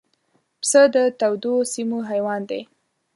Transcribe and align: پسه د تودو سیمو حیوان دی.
پسه 0.59 0.81
د 0.93 0.95
تودو 1.19 1.53
سیمو 1.73 1.99
حیوان 2.09 2.41
دی. 2.49 2.61